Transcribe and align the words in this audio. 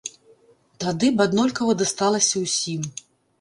Тады 0.83 1.11
б 1.17 1.25
аднолькава 1.29 1.75
дасталася 1.83 2.43
ўсім. 2.47 2.81